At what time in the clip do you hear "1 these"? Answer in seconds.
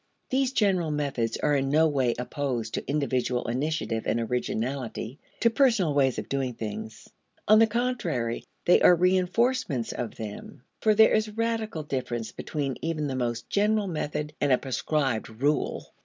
0.31-0.53